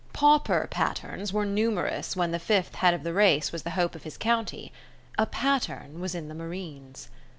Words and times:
Pauper 0.13 0.67
Patternes 0.71 1.31
were 1.31 1.45
numerous 1.45 2.15
when 2.15 2.31
the 2.31 2.39
fifth 2.39 2.73
head 2.77 2.95
of 2.95 3.03
the 3.03 3.13
race 3.13 3.51
was 3.51 3.61
the 3.61 3.69
hope 3.77 3.93
of 3.93 4.01
his 4.01 4.17
county. 4.17 4.73
A 5.19 5.27
Patterne 5.27 5.99
was 5.99 6.15
in 6.15 6.27
the 6.27 6.33
Marines. 6.33 7.07